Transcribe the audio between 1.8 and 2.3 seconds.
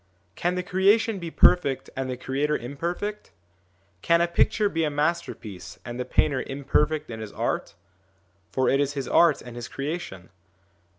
and the